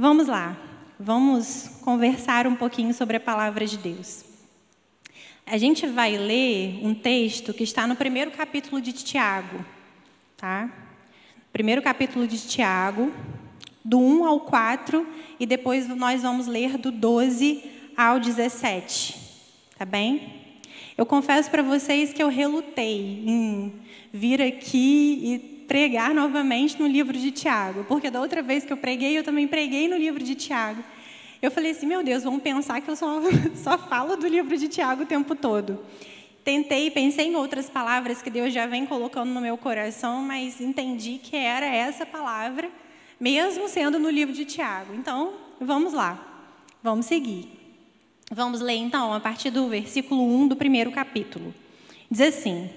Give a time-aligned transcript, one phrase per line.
[0.00, 0.56] Vamos lá,
[0.96, 4.24] vamos conversar um pouquinho sobre a palavra de Deus.
[5.44, 9.58] A gente vai ler um texto que está no primeiro capítulo de Tiago,
[10.36, 10.70] tá?
[11.52, 13.12] Primeiro capítulo de Tiago,
[13.84, 15.04] do 1 ao 4,
[15.40, 17.64] e depois nós vamos ler do 12
[17.96, 19.18] ao 17,
[19.76, 20.62] tá bem?
[20.96, 23.72] Eu confesso para vocês que eu relutei em
[24.12, 28.76] vir aqui e pregar novamente no livro de Tiago, porque da outra vez que eu
[28.76, 30.82] preguei, eu também preguei no livro de Tiago.
[31.42, 33.20] Eu falei assim, meu Deus, vão pensar que eu só,
[33.54, 35.78] só falo do livro de Tiago o tempo todo.
[36.42, 41.20] Tentei, pensei em outras palavras que Deus já vem colocando no meu coração, mas entendi
[41.22, 42.70] que era essa palavra,
[43.20, 44.94] mesmo sendo no livro de Tiago.
[44.94, 46.48] Então, vamos lá,
[46.82, 47.46] vamos seguir.
[48.30, 51.54] Vamos ler então a partir do versículo 1 do primeiro capítulo.
[52.10, 52.70] Diz assim: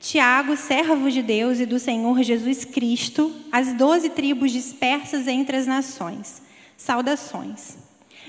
[0.00, 5.66] Tiago, servo de Deus e do Senhor Jesus Cristo, as doze tribos dispersas entre as
[5.66, 6.40] nações.
[6.76, 7.76] Saudações.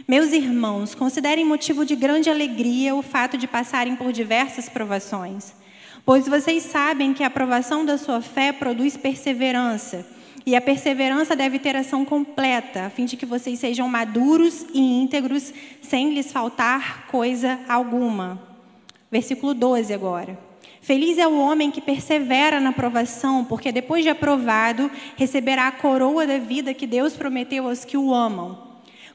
[0.08, 5.54] Meus irmãos, considerem motivo de grande alegria o fato de passarem por diversas provações,
[6.04, 10.06] pois vocês sabem que a aprovação da sua fé produz perseverança,
[10.46, 14.80] e a perseverança deve ter ação completa, a fim de que vocês sejam maduros e
[14.80, 18.42] íntegros, sem lhes faltar coisa alguma.
[19.12, 20.49] Versículo 12 agora.
[20.90, 26.26] Feliz é o homem que persevera na provação, porque depois de aprovado, receberá a coroa
[26.26, 28.58] da vida que Deus prometeu aos que o amam.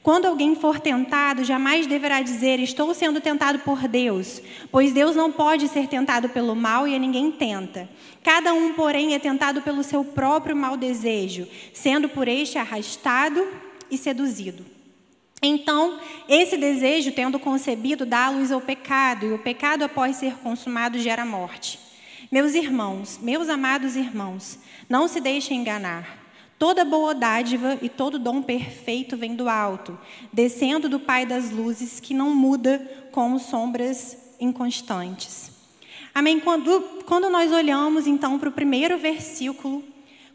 [0.00, 5.32] Quando alguém for tentado, jamais deverá dizer: Estou sendo tentado por Deus, pois Deus não
[5.32, 7.88] pode ser tentado pelo mal e a ninguém tenta.
[8.22, 13.44] Cada um, porém, é tentado pelo seu próprio mau desejo, sendo por este arrastado
[13.90, 14.73] e seduzido.
[15.46, 20.98] Então, esse desejo, tendo concebido, dá luz ao pecado, e o pecado, após ser consumado,
[20.98, 21.78] gera morte.
[22.32, 26.24] Meus irmãos, meus amados irmãos, não se deixem enganar.
[26.58, 29.98] Toda boa dádiva e todo dom perfeito vem do alto,
[30.32, 32.78] descendo do Pai das luzes, que não muda
[33.12, 35.52] como sombras inconstantes.
[36.14, 36.40] Amém?
[36.40, 39.84] Quando, quando nós olhamos então para o primeiro versículo,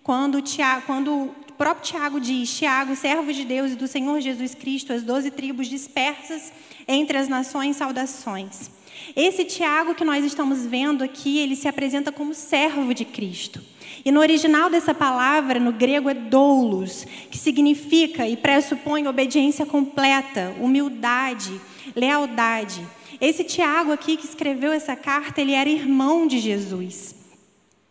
[0.03, 4.93] quando, Tiago, quando próprio Tiago diz: Tiago, servo de Deus e do Senhor Jesus Cristo,
[4.93, 6.53] as doze tribos dispersas
[6.87, 8.71] entre as nações, saudações.
[9.13, 13.61] Esse Tiago que nós estamos vendo aqui, ele se apresenta como servo de Cristo.
[14.05, 20.55] E no original dessa palavra, no grego, é doulos, que significa e pressupõe obediência completa,
[20.61, 21.59] humildade,
[21.93, 22.87] lealdade.
[23.19, 27.15] Esse Tiago aqui que escreveu essa carta, ele era irmão de Jesus.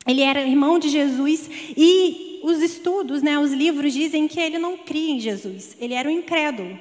[0.07, 4.79] Ele era irmão de Jesus e os estudos, né, os livros dizem que ele não
[4.79, 6.79] cria em Jesus, ele era um incrédulo.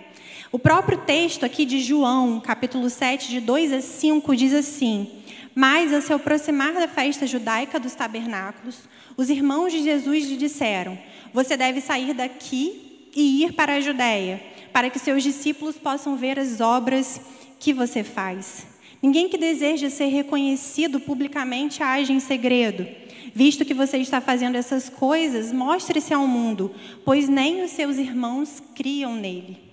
[0.52, 5.12] O próprio texto aqui de João, capítulo 7, de 2 a 5, diz assim:
[5.54, 8.80] Mas, a se aproximar da festa judaica dos tabernáculos,
[9.18, 10.98] os irmãos de Jesus lhe disseram:
[11.34, 14.42] Você deve sair daqui e ir para a Judéia,
[14.72, 17.20] para que seus discípulos possam ver as obras
[17.60, 18.68] que você faz.
[19.02, 22.88] Ninguém que deseja ser reconhecido publicamente age em segredo.
[23.34, 26.74] Visto que você está fazendo essas coisas, mostre-se ao mundo,
[27.06, 29.68] pois nem os seus irmãos criam nele.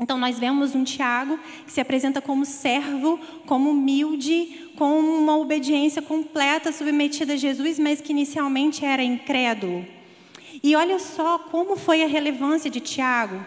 [0.00, 6.00] Então, nós vemos um Tiago que se apresenta como servo, como humilde, com uma obediência
[6.00, 9.84] completa, submetida a Jesus, mas que inicialmente era incrédulo.
[10.62, 13.44] E olha só como foi a relevância de Tiago.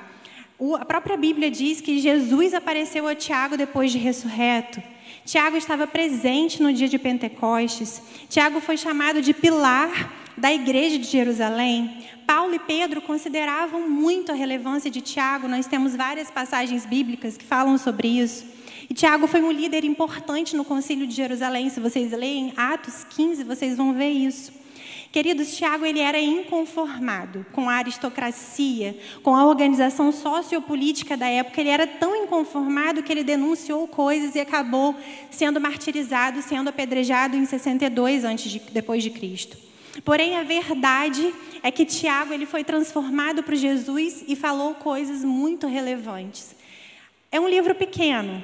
[0.79, 4.81] a própria Bíblia diz que Jesus apareceu a Tiago depois de ressurreto.
[5.25, 8.01] Tiago estava presente no dia de Pentecostes.
[8.29, 12.05] Tiago foi chamado de pilar da igreja de Jerusalém.
[12.25, 17.45] Paulo e Pedro consideravam muito a relevância de Tiago, nós temos várias passagens bíblicas que
[17.45, 18.45] falam sobre isso.
[18.89, 21.69] E Tiago foi um líder importante no concílio de Jerusalém.
[21.69, 24.62] Se vocês leem Atos 15, vocês vão ver isso.
[25.13, 31.61] Queridos, Tiago ele era inconformado com a aristocracia, com a organização sociopolítica da época.
[31.61, 34.95] Ele era tão inconformado que ele denunciou coisas e acabou
[35.29, 39.55] sendo martirizado, sendo apedrejado em 62 antes de, depois de Cristo.
[40.03, 41.31] Porém, a verdade
[41.61, 46.55] é que Tiago ele foi transformado por Jesus e falou coisas muito relevantes.
[47.31, 48.43] É um livro pequeno,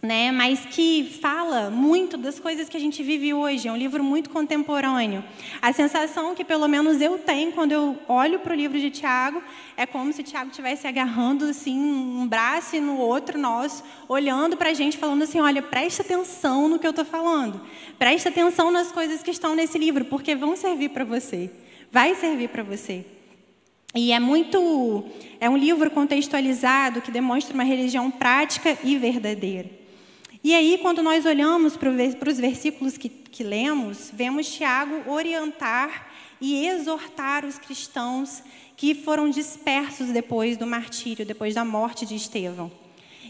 [0.00, 3.66] né, mas que fala muito das coisas que a gente vive hoje.
[3.66, 5.24] É um livro muito contemporâneo.
[5.60, 9.42] A sensação que pelo menos eu tenho quando eu olho para o livro de Tiago
[9.76, 14.70] é como se Tiago estivesse agarrando assim um braço e no outro nosso, olhando para
[14.70, 17.60] a gente, falando assim: olha, presta atenção no que eu estou falando,
[17.98, 21.50] presta atenção nas coisas que estão nesse livro, porque vão servir para você,
[21.90, 23.04] vai servir para você.
[23.94, 25.06] E é muito,
[25.40, 29.87] é um livro contextualizado que demonstra uma religião prática e verdadeira.
[30.42, 36.08] E aí, quando nós olhamos para os versículos que, que lemos, vemos Tiago orientar
[36.40, 38.42] e exortar os cristãos
[38.76, 42.70] que foram dispersos depois do martírio, depois da morte de Estevão.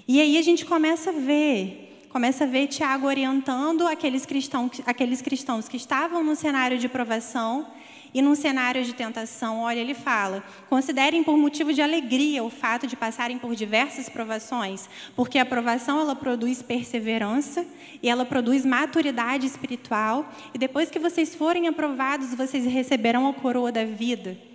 [0.07, 5.23] E aí a gente começa a ver, começa a ver Tiago orientando aqueles cristãos, aqueles
[5.23, 7.67] cristãos que estavam no cenário de provação
[8.13, 12.87] e num cenário de tentação, olha, ele fala: considerem por motivo de alegria o fato
[12.87, 17.67] de passarem por diversas provações, porque a provação ela produz perseverança
[18.03, 23.71] e ela produz maturidade espiritual, e depois que vocês forem aprovados, vocês receberão a coroa
[23.71, 24.48] da vida.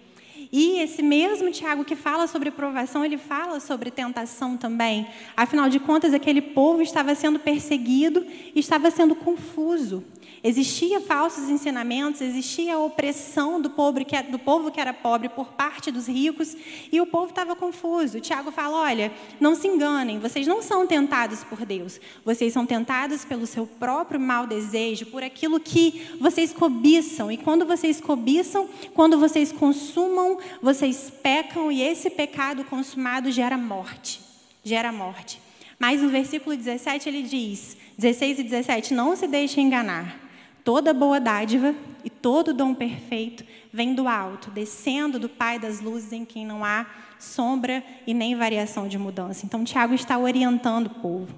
[0.55, 5.07] E esse mesmo Tiago que fala sobre provação, ele fala sobre tentação também.
[5.35, 8.23] Afinal de contas, aquele povo estava sendo perseguido
[8.55, 10.03] estava sendo confuso.
[10.43, 15.29] Existia falsos ensinamentos, existia a opressão do povo, que, é, do povo que era pobre
[15.29, 16.55] por parte dos ricos,
[16.91, 18.19] e o povo estava confuso.
[18.19, 23.23] Tiago fala: olha, não se enganem, vocês não são tentados por Deus, vocês são tentados
[23.23, 27.31] pelo seu próprio mau desejo, por aquilo que vocês cobiçam.
[27.31, 34.21] E quando vocês cobiçam, quando vocês consumam, vocês pecam, e esse pecado consumado gera morte.
[34.63, 35.39] Gera morte.
[35.79, 40.19] Mas no versículo 17 ele diz, 16 e 17, não se deixe enganar.
[40.63, 41.75] Toda boa dádiva
[42.05, 46.63] e todo dom perfeito vem do alto, descendo do Pai das luzes, em quem não
[46.63, 46.85] há
[47.19, 49.45] sombra e nem variação de mudança.
[49.45, 51.35] Então, Tiago está orientando o povo.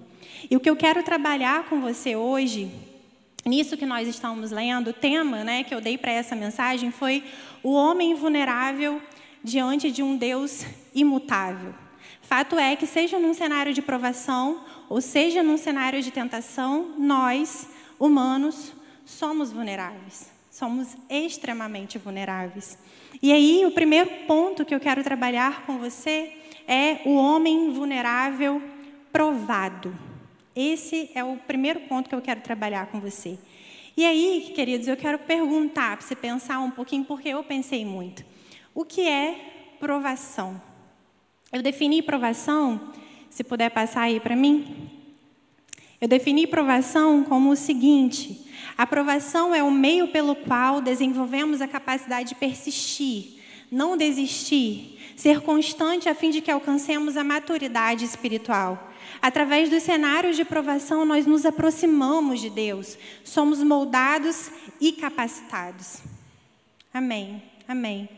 [0.50, 2.72] E o que eu quero trabalhar com você hoje,
[3.46, 7.24] nisso que nós estamos lendo, o tema né, que eu dei para essa mensagem foi
[7.62, 9.00] o homem vulnerável
[9.44, 10.66] diante de um Deus
[10.96, 11.74] imutável.
[12.22, 17.70] Fato é que, seja num cenário de provação, ou seja num cenário de tentação, nós,
[18.00, 18.74] humanos,
[19.06, 20.32] somos vulneráveis.
[20.50, 22.80] Somos extremamente vulneráveis.
[23.22, 26.34] E aí, o primeiro ponto que eu quero trabalhar com você
[26.68, 28.60] é o homem vulnerável
[29.12, 29.96] provado.
[30.56, 33.38] Esse é o primeiro ponto que eu quero trabalhar com você.
[33.98, 38.24] E aí, queridos, eu quero perguntar para você pensar um pouquinho, porque eu pensei muito.
[38.74, 40.62] O que é provação?
[41.52, 42.94] Eu defini provação,
[43.30, 44.90] se puder passar aí para mim.
[46.00, 48.46] Eu defini provação como o seguinte:
[48.78, 53.42] a provação é o meio pelo qual desenvolvemos a capacidade de persistir,
[53.72, 58.92] não desistir, ser constante a fim de que alcancemos a maturidade espiritual.
[59.22, 66.00] Através dos cenários de provação, nós nos aproximamos de Deus, somos moldados e capacitados.
[66.94, 68.10] Amém, amém.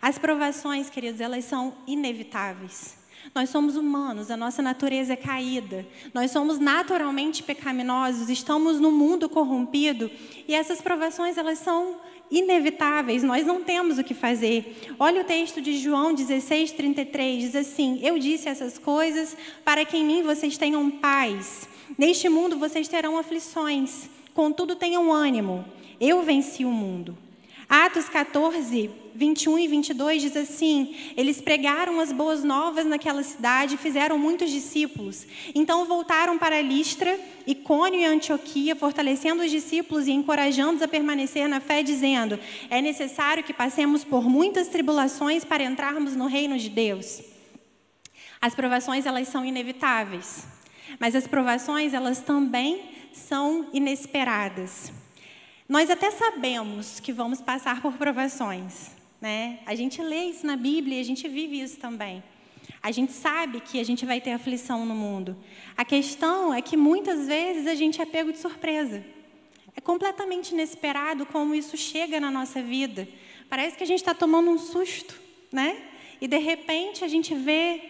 [0.00, 2.96] As provações, queridos, elas são inevitáveis.
[3.34, 5.86] Nós somos humanos, a nossa natureza é caída.
[6.14, 10.10] Nós somos naturalmente pecaminosos, estamos no mundo corrompido
[10.46, 11.96] e essas provações elas são
[12.30, 14.94] inevitáveis, nós não temos o que fazer.
[14.98, 19.96] Olha o texto de João 16, 33, diz assim: Eu disse essas coisas para que
[19.96, 21.68] em mim vocês tenham paz.
[21.96, 25.64] Neste mundo vocês terão aflições, contudo tenham ânimo.
[26.00, 27.16] Eu venci o mundo.
[27.68, 33.78] Atos 14, 21 e 22 diz assim: Eles pregaram as boas novas naquela cidade e
[33.78, 35.26] fizeram muitos discípulos.
[35.52, 41.58] Então voltaram para Listra, Icônio e Antioquia, fortalecendo os discípulos e encorajando-os a permanecer na
[41.58, 42.38] fé, dizendo:
[42.70, 47.20] É necessário que passemos por muitas tribulações para entrarmos no reino de Deus.
[48.40, 50.46] As provações elas são inevitáveis,
[51.00, 52.80] mas as provações elas também
[53.12, 54.92] são inesperadas.
[55.68, 59.58] Nós até sabemos que vamos passar por provações, né?
[59.66, 62.22] A gente lê isso na Bíblia e a gente vive isso também.
[62.80, 65.36] A gente sabe que a gente vai ter aflição no mundo.
[65.76, 69.04] A questão é que muitas vezes a gente é pego de surpresa.
[69.74, 73.08] É completamente inesperado como isso chega na nossa vida.
[73.48, 75.76] Parece que a gente está tomando um susto, né?
[76.20, 77.80] E de repente a gente vê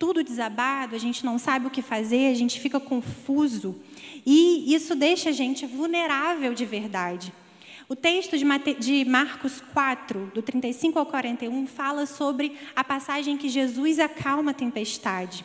[0.00, 3.80] tudo desabado, a gente não sabe o que fazer, a gente fica confuso.
[4.24, 7.32] E isso deixa a gente vulnerável de verdade.
[7.88, 13.98] O texto de Marcos 4, do 35 ao 41, fala sobre a passagem que Jesus
[13.98, 15.44] acalma a tempestade.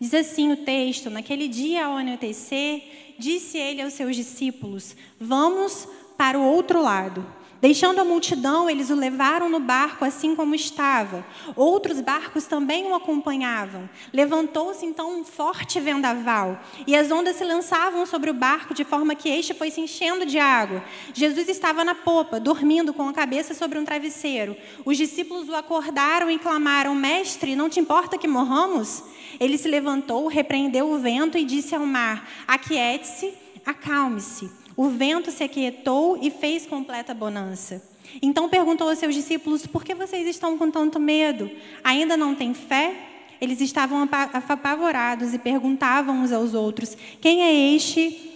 [0.00, 6.38] Diz assim o texto: Naquele dia ao anoitecer, disse ele aos seus discípulos: Vamos para
[6.38, 7.26] o outro lado.
[7.60, 11.24] Deixando a multidão, eles o levaram no barco assim como estava.
[11.54, 13.88] Outros barcos também o acompanhavam.
[14.12, 19.14] Levantou-se então um forte vendaval, e as ondas se lançavam sobre o barco de forma
[19.14, 20.84] que este foi se enchendo de água.
[21.14, 24.56] Jesus estava na popa, dormindo com a cabeça sobre um travesseiro.
[24.84, 29.02] Os discípulos o acordaram e clamaram: Mestre, não te importa que morramos?
[29.40, 33.32] Ele se levantou, repreendeu o vento e disse ao mar: Aquiete-se,
[33.64, 34.65] acalme-se.
[34.76, 37.82] O vento se aquietou e fez completa bonança.
[38.20, 41.50] Então perguntou aos seus discípulos: Por que vocês estão com tanto medo?
[41.82, 42.94] Ainda não têm fé?
[43.40, 48.32] Eles estavam apavorados e perguntavam uns aos outros: Quem é este?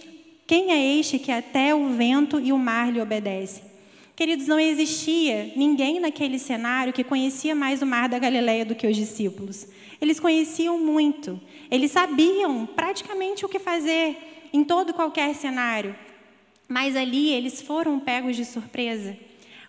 [0.47, 3.63] Quem é este que até o vento e o mar lhe obedecem?
[4.15, 8.85] Queridos, não existia ninguém naquele cenário que conhecia mais o mar da Galileia do que
[8.85, 9.67] os discípulos.
[9.99, 14.17] Eles conheciam muito, eles sabiam praticamente o que fazer
[14.51, 15.95] em todo qualquer cenário.
[16.71, 19.17] Mas ali eles foram pegos de surpresa.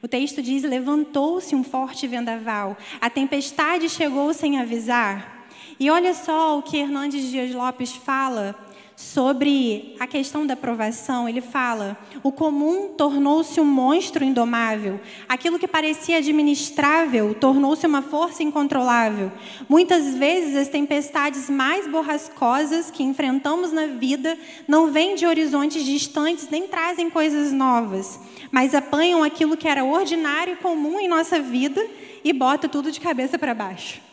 [0.01, 5.49] O texto diz: levantou-se um forte vendaval, a tempestade chegou sem avisar.
[5.81, 8.55] E olha só o que Hernandes Dias Lopes fala
[8.97, 15.69] sobre a questão da provação, ele fala: o comum tornou-se um monstro indomável, aquilo que
[15.69, 19.33] parecia administrável tornou-se uma força incontrolável.
[19.69, 26.49] Muitas vezes as tempestades mais borrascosas que enfrentamos na vida não vêm de horizontes distantes
[26.51, 28.21] nem trazem coisas novas,
[28.51, 31.85] mas apanham aquilo que era ordinário e comum em nossa vida
[32.25, 34.12] e bota tudo de cabeça para baixo.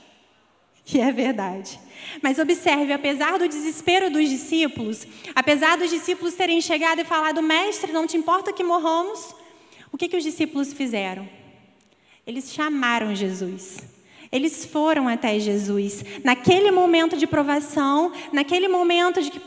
[0.93, 1.79] E é verdade.
[2.21, 5.05] Mas observe, apesar do desespero dos discípulos,
[5.35, 9.35] apesar dos discípulos terem chegado e falado, mestre, não te importa que morramos,
[9.91, 11.27] o que, que os discípulos fizeram?
[12.25, 13.77] Eles chamaram Jesus.
[14.31, 16.05] Eles foram até Jesus.
[16.23, 19.41] Naquele momento de provação, naquele momento de que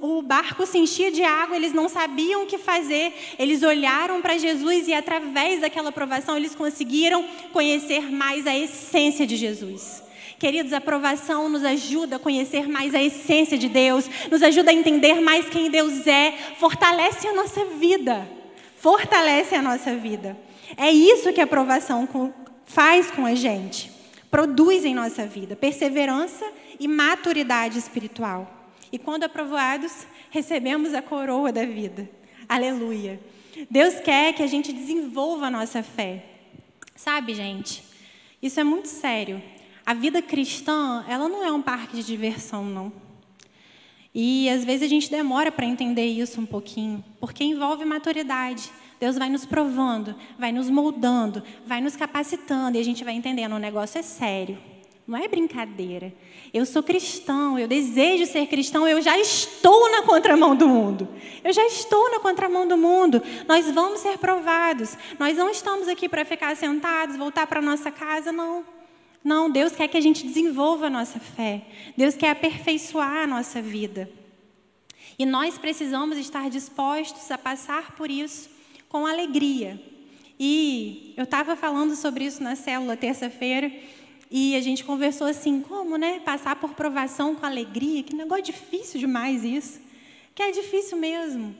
[0.00, 3.12] o barco se enchia de água, eles não sabiam o que fazer.
[3.36, 9.36] Eles olharam para Jesus e, através daquela provação, eles conseguiram conhecer mais a essência de
[9.36, 10.07] Jesus.
[10.38, 14.74] Queridos, a aprovação nos ajuda a conhecer mais a essência de Deus, nos ajuda a
[14.74, 18.28] entender mais quem Deus é, fortalece a nossa vida.
[18.76, 20.38] Fortalece a nossa vida.
[20.76, 22.08] É isso que a aprovação
[22.64, 23.90] faz com a gente.
[24.30, 26.46] Produz em nossa vida perseverança
[26.78, 28.70] e maturidade espiritual.
[28.92, 32.08] E quando aprovados, recebemos a coroa da vida.
[32.48, 33.18] Aleluia.
[33.68, 36.24] Deus quer que a gente desenvolva a nossa fé.
[36.94, 37.82] Sabe, gente?
[38.40, 39.42] Isso é muito sério.
[39.88, 42.92] A vida cristã, ela não é um parque de diversão, não.
[44.14, 48.70] E às vezes a gente demora para entender isso um pouquinho, porque envolve maturidade.
[49.00, 53.54] Deus vai nos provando, vai nos moldando, vai nos capacitando e a gente vai entendendo,
[53.54, 54.58] o negócio é sério.
[55.06, 56.12] Não é brincadeira.
[56.52, 61.08] Eu sou cristão, eu desejo ser cristão, eu já estou na contramão do mundo.
[61.42, 63.22] Eu já estou na contramão do mundo.
[63.48, 64.98] Nós vamos ser provados.
[65.18, 68.76] Nós não estamos aqui para ficar sentados, voltar para nossa casa, não.
[69.22, 71.62] Não, Deus quer que a gente desenvolva a nossa fé.
[71.96, 74.10] Deus quer aperfeiçoar a nossa vida.
[75.18, 78.48] E nós precisamos estar dispostos a passar por isso
[78.88, 79.82] com alegria.
[80.38, 83.72] E eu estava falando sobre isso na célula terça-feira
[84.30, 86.20] e a gente conversou assim, como, né?
[86.20, 89.80] Passar por provação com alegria, que negócio difícil demais isso.
[90.34, 91.54] Que é difícil mesmo.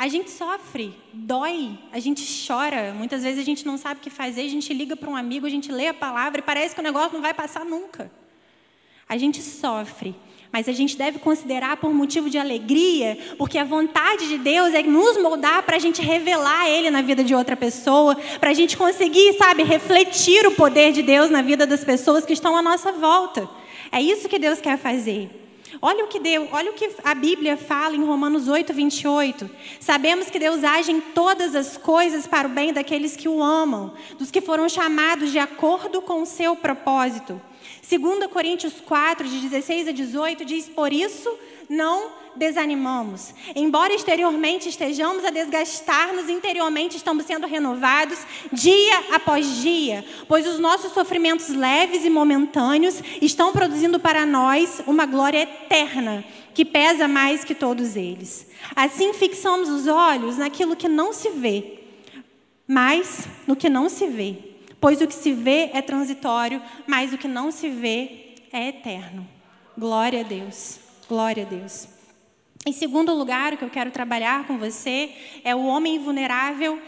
[0.00, 2.94] A gente sofre, dói, a gente chora.
[2.96, 5.44] Muitas vezes a gente não sabe o que fazer, a gente liga para um amigo,
[5.44, 8.10] a gente lê a palavra e parece que o negócio não vai passar nunca.
[9.06, 10.14] A gente sofre,
[10.50, 14.82] mas a gente deve considerar por motivo de alegria, porque a vontade de Deus é
[14.82, 18.78] nos moldar para a gente revelar Ele na vida de outra pessoa, para a gente
[18.78, 22.90] conseguir, sabe, refletir o poder de Deus na vida das pessoas que estão à nossa
[22.90, 23.46] volta.
[23.92, 25.49] É isso que Deus quer fazer.
[25.80, 29.50] Olha o que deu, olha o que a Bíblia fala em Romanos 8, 28.
[29.78, 33.94] Sabemos que Deus age em todas as coisas para o bem daqueles que o amam,
[34.18, 37.40] dos que foram chamados de acordo com o seu propósito.
[37.88, 41.30] 2 Coríntios 4, de 16 a 18, diz: Por isso
[41.68, 43.34] não desanimamos.
[43.54, 48.18] Embora exteriormente estejamos a desgastar-nos, interiormente estamos sendo renovados
[48.52, 55.06] dia após dia, pois os nossos sofrimentos leves e momentâneos estão produzindo para nós uma
[55.06, 58.46] glória eterna que pesa mais que todos eles.
[58.74, 61.80] Assim fixamos os olhos naquilo que não se vê,
[62.66, 64.36] mas no que não se vê,
[64.80, 69.26] pois o que se vê é transitório, mas o que não se vê é eterno.
[69.76, 70.78] Glória a Deus.
[71.08, 71.99] Glória a Deus.
[72.66, 75.12] Em segundo lugar, o que eu quero trabalhar com você
[75.42, 76.78] é o homem vulnerável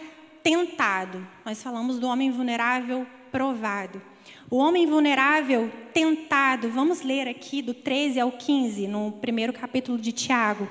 [0.43, 1.27] tentado.
[1.47, 4.03] Nós falamos do homem vulnerável provado.
[4.51, 10.13] O homem vulnerável tentado, vamos ler aqui do 13 ao 15, no primeiro capítulo de
[10.13, 10.69] Tiago.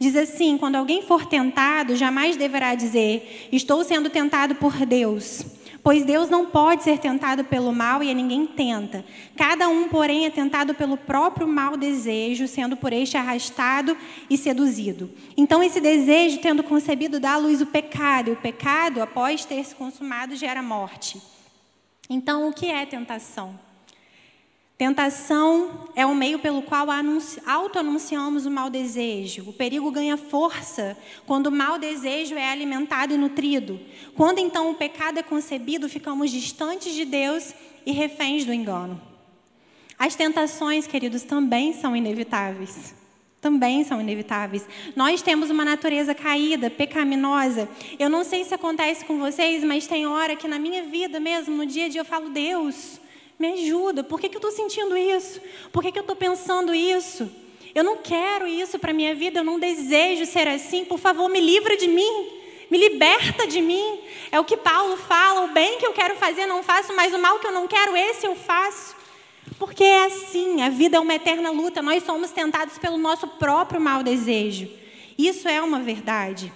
[0.00, 5.44] Diz assim: Quando alguém for tentado, jamais deverá dizer, Estou sendo tentado por Deus.
[5.82, 9.04] Pois Deus não pode ser tentado pelo mal e a ninguém tenta.
[9.36, 13.96] Cada um, porém, é tentado pelo próprio mau desejo, sendo por este arrastado
[14.28, 15.10] e seduzido.
[15.36, 19.64] Então, esse desejo, tendo concebido, dá à luz o pecado, e o pecado, após ter
[19.64, 21.20] se consumado, gera morte.
[22.10, 23.69] Então, o que é tentação?
[24.80, 26.86] Tentação é o meio pelo qual
[27.44, 29.50] auto-anunciamos o mau desejo.
[29.50, 30.96] O perigo ganha força
[31.26, 33.78] quando o mau desejo é alimentado e nutrido.
[34.14, 37.52] Quando então o pecado é concebido, ficamos distantes de Deus
[37.84, 38.98] e reféns do engano.
[39.98, 42.94] As tentações, queridos, também são inevitáveis.
[43.38, 44.66] também são inevitáveis.
[44.96, 47.68] Nós temos uma natureza caída, pecaminosa.
[47.98, 51.54] Eu não sei se acontece com vocês, mas tem hora que na minha vida mesmo,
[51.54, 52.99] no dia a dia, eu falo: Deus,
[53.40, 54.04] me ajuda.
[54.04, 55.40] Por que, que eu estou sentindo isso?
[55.72, 57.30] Por que, que eu estou pensando isso?
[57.74, 60.84] Eu não quero isso para a minha vida, eu não desejo ser assim.
[60.84, 62.28] Por favor, me livra de mim.
[62.70, 64.00] Me liberta de mim.
[64.30, 67.18] É o que Paulo fala: o bem que eu quero fazer não faço, mas o
[67.18, 68.94] mal que eu não quero, esse eu faço.
[69.58, 73.80] Porque é assim, a vida é uma eterna luta, nós somos tentados pelo nosso próprio
[73.80, 74.68] mau desejo.
[75.16, 76.52] Isso é uma verdade.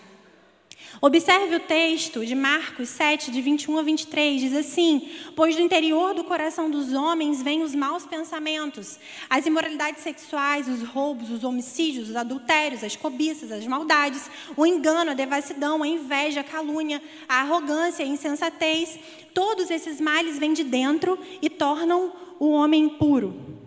[1.07, 6.15] Observe o texto de Marcos 7, de 21 a 23, diz assim: Pois do interior
[6.15, 12.09] do coração dos homens vêm os maus pensamentos, as imoralidades sexuais, os roubos, os homicídios,
[12.09, 17.43] os adultérios, as cobiças, as maldades, o engano, a devassidão, a inveja, a calúnia, a
[17.43, 18.99] arrogância, a insensatez.
[19.35, 23.59] Todos esses males vêm de dentro e tornam o homem puro.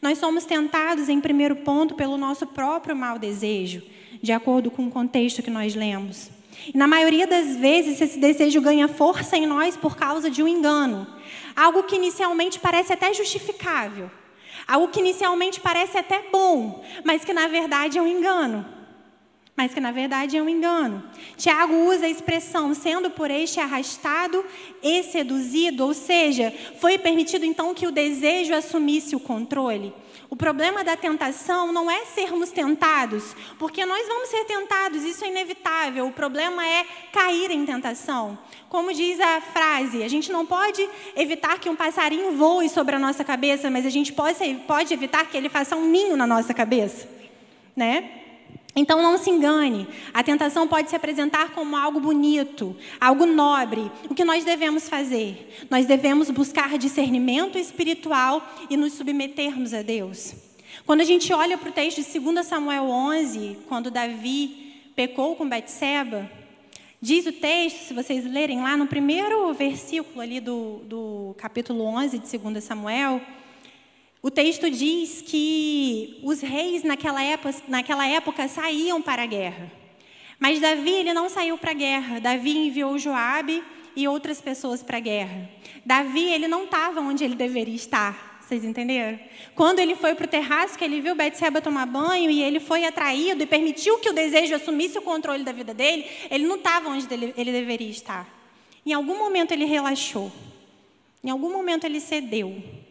[0.00, 3.82] Nós somos tentados, em primeiro ponto, pelo nosso próprio mau desejo,
[4.22, 6.33] de acordo com o contexto que nós lemos.
[6.72, 10.48] E na maioria das vezes, esse desejo ganha força em nós por causa de um
[10.48, 11.06] engano.
[11.54, 14.10] Algo que inicialmente parece até justificável.
[14.66, 18.64] Algo que inicialmente parece até bom, mas que na verdade é um engano.
[19.56, 21.02] Mas que na verdade é um engano.
[21.36, 24.44] Tiago usa a expressão sendo por este arrastado
[24.82, 29.94] e seduzido, ou seja, foi permitido então que o desejo assumisse o controle.
[30.28, 35.28] O problema da tentação não é sermos tentados, porque nós vamos ser tentados, isso é
[35.28, 36.08] inevitável.
[36.08, 38.36] O problema é cair em tentação.
[38.68, 42.98] Como diz a frase, a gente não pode evitar que um passarinho voe sobre a
[42.98, 46.52] nossa cabeça, mas a gente pode, pode evitar que ele faça um ninho na nossa
[46.52, 47.08] cabeça,
[47.76, 48.23] né?
[48.76, 53.90] Então não se engane, a tentação pode se apresentar como algo bonito, algo nobre.
[54.10, 55.64] O que nós devemos fazer?
[55.70, 60.34] Nós devemos buscar discernimento espiritual e nos submetermos a Deus.
[60.84, 65.48] Quando a gente olha para o texto de 2 Samuel 11, quando Davi pecou com
[65.48, 66.28] Betseba,
[67.00, 72.18] diz o texto, se vocês lerem lá no primeiro versículo ali do, do capítulo 11
[72.18, 73.20] de 2 Samuel,
[74.24, 79.70] o texto diz que os reis naquela época, naquela época saíam para a guerra.
[80.38, 82.20] Mas Davi ele não saiu para a guerra.
[82.20, 83.62] Davi enviou Joabe
[83.94, 85.50] e outras pessoas para a guerra.
[85.84, 88.40] Davi ele não estava onde ele deveria estar.
[88.40, 89.20] Vocês entenderam?
[89.54, 92.86] Quando ele foi para o terraço, que ele viu Betseba tomar banho e ele foi
[92.86, 96.88] atraído e permitiu que o desejo assumisse o controle da vida dele, ele não estava
[96.88, 98.26] onde ele, deveria estar.
[98.86, 100.32] Em algum momento ele relaxou.
[101.22, 102.83] Em algum momento ele cedeu.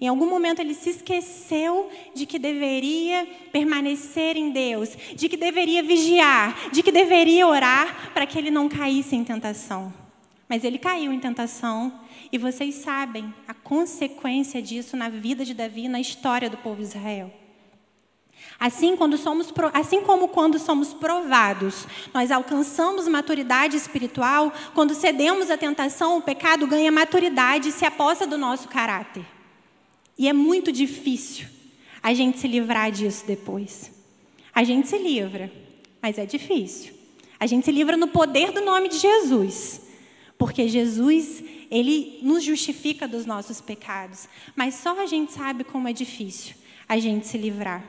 [0.00, 5.82] Em algum momento ele se esqueceu de que deveria permanecer em Deus, de que deveria
[5.82, 9.94] vigiar, de que deveria orar para que ele não caísse em tentação.
[10.48, 12.00] Mas ele caiu em tentação
[12.32, 16.82] e vocês sabem a consequência disso na vida de Davi e na história do povo
[16.82, 17.32] de Israel.
[18.58, 25.58] Assim, quando somos, assim como quando somos provados, nós alcançamos maturidade espiritual, quando cedemos à
[25.58, 29.35] tentação, o pecado ganha maturidade e se aposta do nosso caráter.
[30.18, 31.46] E é muito difícil
[32.02, 33.92] a gente se livrar disso depois.
[34.54, 35.52] A gente se livra,
[36.00, 36.94] mas é difícil.
[37.38, 39.82] A gente se livra no poder do nome de Jesus.
[40.38, 44.28] Porque Jesus, ele nos justifica dos nossos pecados.
[44.54, 46.54] Mas só a gente sabe como é difícil
[46.88, 47.84] a gente se livrar.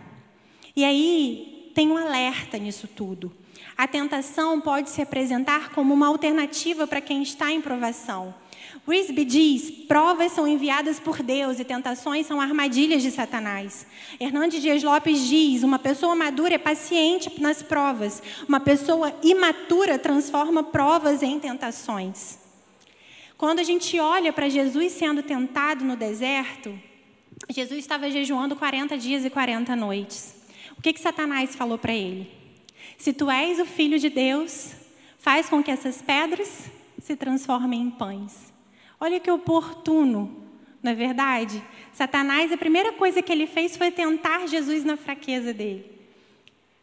[0.75, 3.31] E aí tem um alerta nisso tudo.
[3.77, 8.33] A tentação pode se apresentar como uma alternativa para quem está em provação.
[8.87, 13.85] Risby diz: provas são enviadas por Deus e tentações são armadilhas de Satanás.
[14.17, 20.63] Hernandes Dias Lopes diz: uma pessoa madura é paciente nas provas, uma pessoa imatura transforma
[20.63, 22.39] provas em tentações.
[23.37, 26.73] Quando a gente olha para Jesus sendo tentado no deserto,
[27.49, 30.33] Jesus estava jejuando 40 dias e 40 noites.
[30.77, 32.31] O que, que Satanás falou para ele?
[32.97, 34.71] Se tu és o filho de Deus,
[35.19, 38.56] faz com que essas pedras se transformem em pães.
[38.99, 40.35] Olha que oportuno,
[40.81, 41.63] não é verdade?
[41.93, 45.85] Satanás, a primeira coisa que ele fez foi tentar Jesus na fraqueza dele.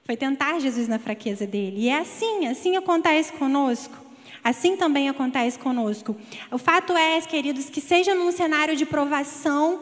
[0.04, 1.80] Foi tentar Jesus na fraqueza dele.
[1.80, 4.04] E é assim, assim acontece conosco.
[4.44, 6.14] Assim também acontece conosco.
[6.52, 9.80] O fato é, queridos, que seja num cenário de provação,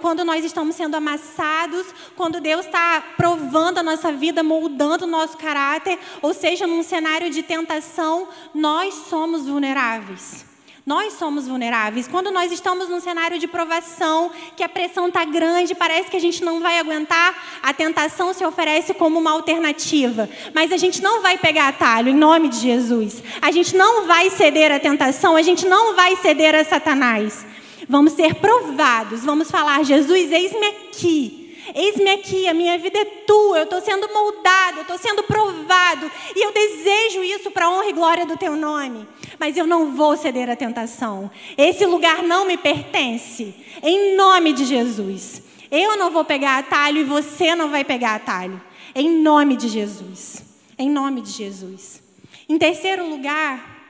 [0.00, 5.36] quando nós estamos sendo amassados, quando Deus está provando a nossa vida, moldando o nosso
[5.36, 10.49] caráter, ou seja, num cenário de tentação, nós somos vulneráveis.
[10.86, 12.08] Nós somos vulneráveis.
[12.08, 16.20] Quando nós estamos num cenário de provação, que a pressão está grande, parece que a
[16.20, 20.28] gente não vai aguentar, a tentação se oferece como uma alternativa.
[20.54, 23.22] Mas a gente não vai pegar atalho, em nome de Jesus.
[23.42, 27.44] A gente não vai ceder à tentação, a gente não vai ceder a Satanás.
[27.88, 31.39] Vamos ser provados, vamos falar: Jesus, eis-me aqui.
[31.74, 36.10] Eis-me aqui, a minha vida é tua, eu estou sendo moldado, eu estou sendo provado,
[36.34, 39.06] e eu desejo isso para a honra e glória do teu nome.
[39.38, 41.30] Mas eu não vou ceder à tentação.
[41.56, 43.54] Esse lugar não me pertence.
[43.82, 45.42] Em nome de Jesus.
[45.70, 48.60] Eu não vou pegar atalho e você não vai pegar atalho.
[48.94, 50.42] Em nome de Jesus.
[50.78, 52.02] Em nome de Jesus.
[52.48, 53.80] Em terceiro lugar,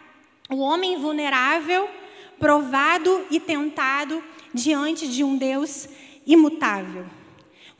[0.51, 1.89] o homem vulnerável,
[2.39, 5.89] provado e tentado diante de um Deus
[6.27, 7.07] imutável.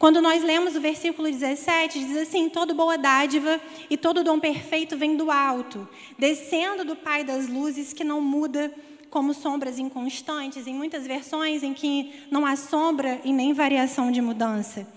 [0.01, 3.61] Quando nós lemos o versículo 17, diz assim: Toda boa dádiva
[3.91, 5.87] e todo dom perfeito vem do alto,
[6.19, 8.73] descendo do Pai das luzes, que não muda
[9.11, 14.23] como sombras inconstantes, em muitas versões em que não há sombra e nem variação de
[14.23, 14.89] mudança.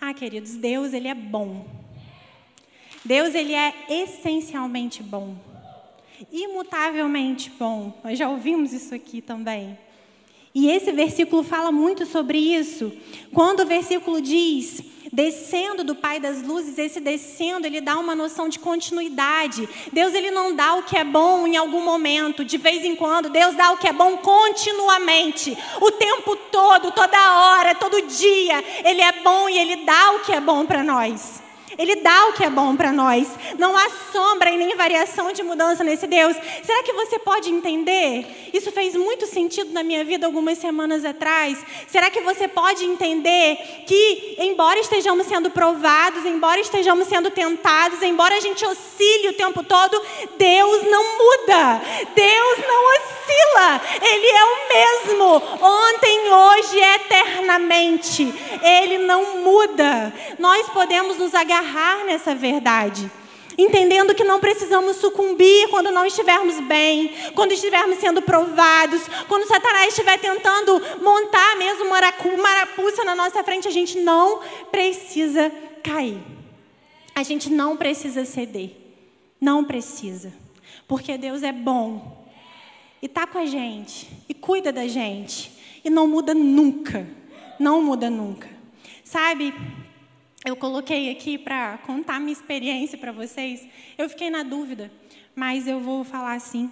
[0.00, 1.64] Ah, queridos, Deus, ele é bom.
[3.04, 5.36] Deus, ele é essencialmente bom.
[6.32, 7.96] Imutavelmente bom.
[8.02, 9.78] Nós já ouvimos isso aqui também.
[10.54, 12.92] E esse versículo fala muito sobre isso.
[13.32, 14.82] Quando o versículo diz,
[15.12, 19.68] descendo do Pai das luzes, esse descendo, ele dá uma noção de continuidade.
[19.92, 23.30] Deus ele não dá o que é bom em algum momento, de vez em quando.
[23.30, 28.64] Deus dá o que é bom continuamente, o tempo todo, toda hora, todo dia.
[28.84, 31.40] Ele é bom e ele dá o que é bom para nós.
[31.80, 33.26] Ele dá o que é bom para nós.
[33.58, 36.36] Não há sombra e nem variação de mudança nesse Deus.
[36.62, 38.50] Será que você pode entender?
[38.52, 41.56] Isso fez muito sentido na minha vida algumas semanas atrás.
[41.88, 48.36] Será que você pode entender que, embora estejamos sendo provados, embora estejamos sendo tentados, embora
[48.36, 49.98] a gente oscile o tempo todo,
[50.36, 51.80] Deus não muda.
[52.14, 53.80] Deus não oscila.
[54.02, 55.42] Ele é o mesmo.
[55.62, 58.34] Ontem, hoje, eternamente.
[58.62, 60.12] Ele não muda.
[60.38, 63.10] Nós podemos nos agarrar agarrar nessa verdade.
[63.56, 69.88] Entendendo que não precisamos sucumbir quando não estivermos bem, quando estivermos sendo provados, quando Satanás
[69.88, 72.00] estiver tentando montar mesmo uma
[72.42, 75.50] marapuça na nossa frente, a gente não precisa
[75.82, 76.20] cair.
[77.14, 78.70] A gente não precisa ceder.
[79.40, 80.32] Não precisa.
[80.88, 82.24] Porque Deus é bom.
[83.02, 84.08] E está com a gente.
[84.28, 85.52] E cuida da gente.
[85.84, 87.06] E não muda nunca.
[87.58, 88.48] Não muda nunca.
[89.04, 89.52] Sabe?
[90.44, 93.66] Eu coloquei aqui para contar minha experiência para vocês.
[93.98, 94.90] Eu fiquei na dúvida,
[95.34, 96.70] mas eu vou falar assim.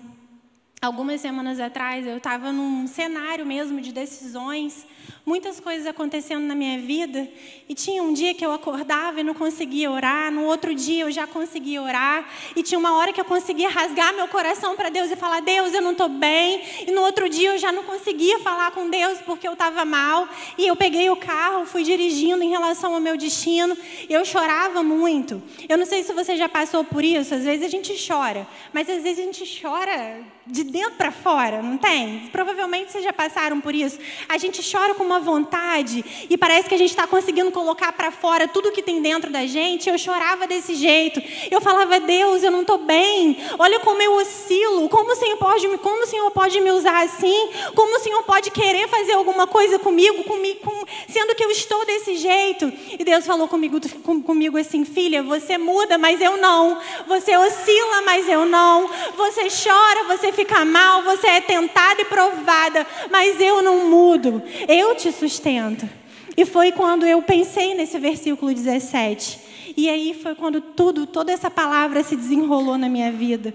[0.80, 4.86] Algumas semanas atrás eu estava num cenário mesmo de decisões,
[5.26, 7.28] muitas coisas acontecendo na minha vida,
[7.68, 11.10] e tinha um dia que eu acordava e não conseguia orar, no outro dia eu
[11.10, 15.10] já conseguia orar, e tinha uma hora que eu conseguia rasgar meu coração para Deus
[15.10, 18.38] e falar: Deus, eu não estou bem, e no outro dia eu já não conseguia
[18.38, 22.50] falar com Deus porque eu estava mal, e eu peguei o carro, fui dirigindo em
[22.50, 23.76] relação ao meu destino,
[24.08, 25.42] e eu chorava muito.
[25.68, 28.88] Eu não sei se você já passou por isso, às vezes a gente chora, mas
[28.88, 32.28] às vezes a gente chora de dentro para fora, não tem?
[32.32, 33.98] Provavelmente vocês já passaram por isso.
[34.28, 38.10] A gente chora com uma vontade e parece que a gente está conseguindo colocar para
[38.10, 39.88] fora tudo que tem dentro da gente.
[39.88, 41.22] Eu chorava desse jeito.
[41.50, 43.36] Eu falava, Deus, eu não estou bem.
[43.58, 44.88] Olha como eu oscilo.
[44.88, 47.50] Como o Senhor pode, como o Senhor pode me usar assim?
[47.74, 51.84] Como o Senhor pode querer fazer alguma coisa comigo, comigo com, sendo que eu estou
[51.84, 52.72] desse jeito?
[52.98, 56.78] E Deus falou comigo, com, comigo assim, filha, você muda, mas eu não.
[57.06, 58.88] Você oscila, mas eu não.
[59.16, 64.94] Você chora, você fica mal, você é tentada e provada, mas eu não mudo, eu
[64.94, 65.88] te sustento.
[66.36, 69.40] E foi quando eu pensei nesse versículo 17.
[69.76, 73.52] E aí foi quando tudo, toda essa palavra se desenrolou na minha vida.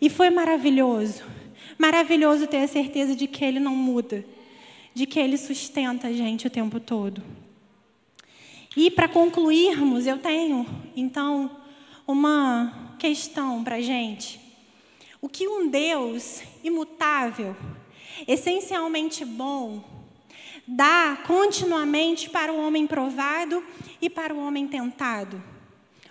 [0.00, 1.22] E foi maravilhoso.
[1.76, 4.24] Maravilhoso ter a certeza de que Ele não muda,
[4.94, 7.22] de que Ele sustenta a gente o tempo todo.
[8.74, 11.50] E para concluirmos, eu tenho, então,
[12.06, 14.43] uma questão para a gente.
[15.24, 17.56] O que um Deus imutável,
[18.28, 19.82] essencialmente bom,
[20.68, 23.64] dá continuamente para o homem provado
[24.02, 25.42] e para o homem tentado?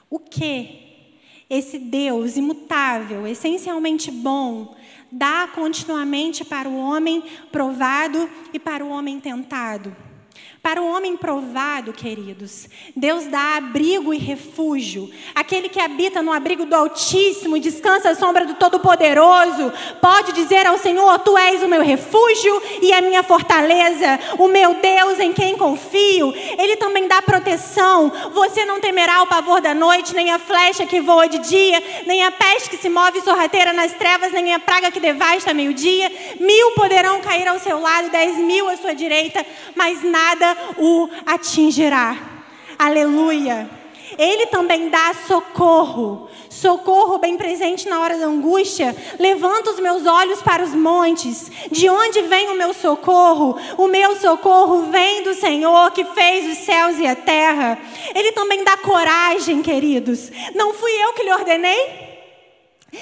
[0.10, 1.12] O que
[1.48, 4.76] esse Deus imutável, essencialmente bom,
[5.12, 9.96] dá continuamente para o homem provado e para o homem tentado?
[10.64, 15.12] Para o homem provado, queridos, Deus dá abrigo e refúgio.
[15.36, 20.66] Aquele que habita no abrigo do Altíssimo e descansa à sombra do Todo-Poderoso, pode dizer
[20.66, 25.34] ao Senhor: Tu és o meu refúgio e a minha fortaleza, o meu Deus em
[25.34, 26.34] quem confio.
[26.58, 28.10] Ele também dá proteção.
[28.34, 32.24] Você não temerá o pavor da noite, nem a flecha que voa de dia, nem
[32.24, 36.10] a peste que se move sorrateira nas trevas, nem a praga que devasta meio-dia.
[36.40, 39.46] Mil poderão cair ao seu lado, dez mil à sua direita,
[39.76, 42.18] mas nada o atingirá.
[42.78, 43.70] Aleluia.
[44.18, 48.96] Ele também dá socorro, socorro bem presente na hora da angústia.
[49.18, 51.52] Levanta os meus olhos para os montes.
[51.72, 53.58] De onde vem o meu socorro?
[53.78, 57.78] O meu socorro vem do Senhor que fez os céus e a terra.
[58.14, 60.32] Ele também dá coragem, queridos.
[60.54, 62.03] Não fui eu que lhe ordenei?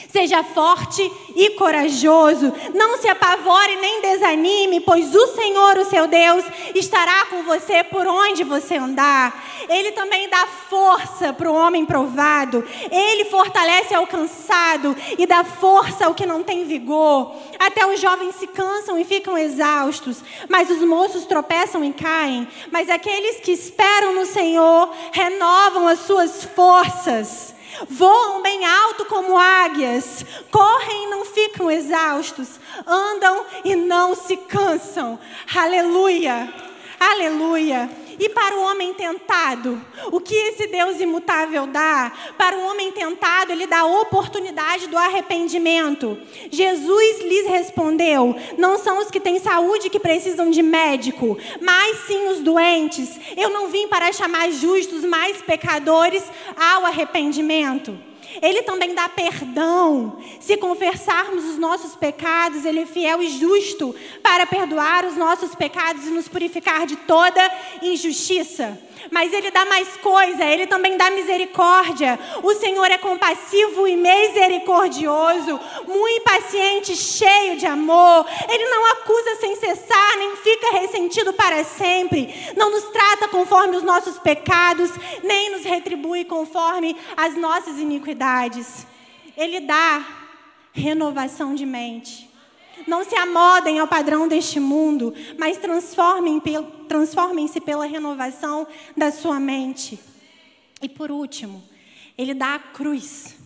[0.10, 2.54] Seja forte e corajoso.
[2.74, 6.44] Não se apavore nem desanime, pois o Senhor, o seu Deus,
[6.76, 9.44] estará com você por onde você andar.
[9.68, 12.66] Ele também dá força para o homem provado.
[12.90, 17.36] Ele fortalece ao cansado e dá força ao que não tem vigor.
[17.60, 22.48] Até os jovens se cansam e ficam exaustos, mas os moços tropeçam e caem.
[22.72, 27.51] Mas aqueles que esperam no Senhor renovam as suas forças.
[27.90, 35.20] Voam bem alto como águias, correm e não ficam exaustos, andam e não se cansam.
[35.56, 36.54] Aleluia!
[37.00, 37.90] Aleluia!
[38.22, 42.12] E para o homem tentado, o que esse Deus imutável dá?
[42.38, 46.16] Para o homem tentado, ele dá a oportunidade do arrependimento.
[46.52, 52.28] Jesus lhes respondeu: Não são os que têm saúde que precisam de médico, mas sim
[52.28, 53.20] os doentes.
[53.36, 56.24] Eu não vim para chamar justos, mas pecadores
[56.56, 58.11] ao arrependimento.
[58.42, 60.18] Ele também dá perdão.
[60.40, 66.06] Se confessarmos os nossos pecados, Ele é fiel e justo para perdoar os nossos pecados
[66.06, 67.42] e nos purificar de toda
[67.82, 68.78] injustiça
[69.10, 72.20] mas Ele dá mais coisa, Ele também dá misericórdia.
[72.44, 78.26] O Senhor é compassivo e misericordioso, muito paciente, cheio de amor.
[78.50, 82.34] Ele não acusa sem cessar, nem fica ressentido para sempre.
[82.56, 84.92] Não nos trata conforme os nossos pecados,
[85.24, 88.21] nem nos retribui conforme as nossas iniquidades.
[89.36, 90.06] Ele dá
[90.74, 92.30] renovação de mente.
[92.88, 100.00] Não se amodem ao padrão deste mundo, mas transformem-se transformem pela renovação da sua mente.
[100.82, 101.64] E por último,
[102.18, 103.41] ele dá a cruz.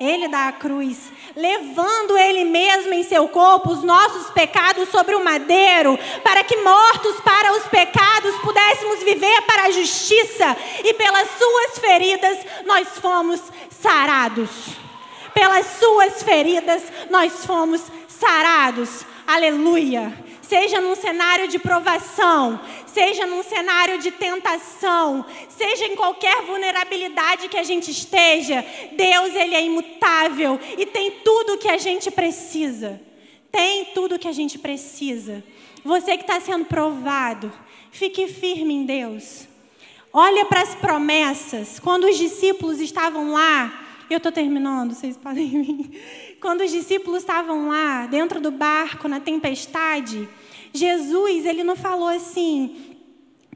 [0.00, 5.24] Ele dá a cruz, levando ele mesmo em seu corpo os nossos pecados sobre o
[5.24, 11.78] madeiro, para que mortos para os pecados pudéssemos viver para a justiça, e pelas suas
[11.80, 14.50] feridas nós fomos sarados.
[15.34, 19.04] Pelas suas feridas nós fomos sarados.
[19.26, 20.27] Aleluia.
[20.48, 27.58] Seja num cenário de provação, seja num cenário de tentação, seja em qualquer vulnerabilidade que
[27.58, 32.98] a gente esteja, Deus ele é imutável e tem tudo o que a gente precisa.
[33.52, 35.44] Tem tudo o que a gente precisa.
[35.84, 37.52] Você que está sendo provado,
[37.90, 39.46] fique firme em Deus.
[40.10, 41.78] Olha para as promessas.
[41.78, 47.68] Quando os discípulos estavam lá, eu estou terminando, vocês podem vir quando os discípulos estavam
[47.68, 50.28] lá, dentro do barco, na tempestade,
[50.78, 52.96] Jesus, ele não falou assim: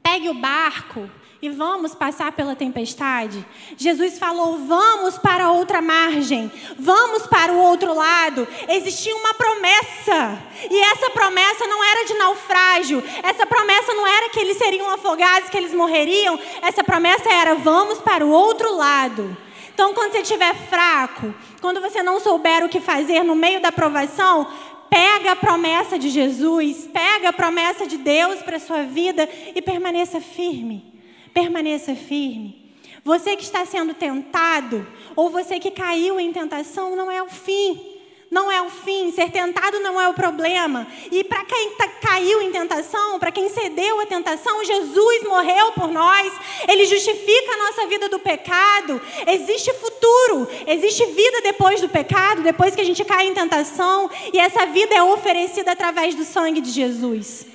[0.03, 1.09] pegue o barco
[1.41, 3.45] e vamos passar pela tempestade.
[3.77, 8.47] Jesus falou: vamos para outra margem, vamos para o outro lado.
[8.69, 14.39] Existia uma promessa, e essa promessa não era de naufrágio, essa promessa não era que
[14.39, 19.35] eles seriam afogados, que eles morreriam, essa promessa era: vamos para o outro lado.
[19.73, 23.71] Então, quando você estiver fraco, quando você não souber o que fazer no meio da
[23.71, 24.47] provação,
[24.93, 29.59] pega a promessa de Jesus, pega a promessa de Deus para a sua vida e
[29.59, 30.93] permaneça firme.
[31.33, 32.75] Permaneça firme.
[33.03, 37.92] Você que está sendo tentado, ou você que caiu em tentação, não é o fim
[38.33, 40.87] não é o fim, ser tentado não é o problema.
[41.11, 45.91] E para quem tá, caiu em tentação, para quem cedeu à tentação, Jesus morreu por
[45.91, 46.33] nós,
[46.67, 48.99] ele justifica a nossa vida do pecado.
[49.27, 54.39] Existe futuro, existe vida depois do pecado, depois que a gente cai em tentação, e
[54.39, 57.45] essa vida é oferecida através do sangue de Jesus.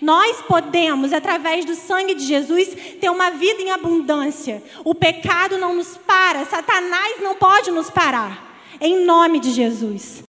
[0.00, 2.68] Nós podemos, através do sangue de Jesus,
[3.00, 4.62] ter uma vida em abundância.
[4.84, 8.46] O pecado não nos para, Satanás não pode nos parar.
[8.80, 10.22] Em nome de Jesus.